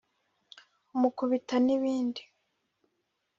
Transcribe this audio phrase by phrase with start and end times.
[0.95, 2.21] umukubita n’ibindi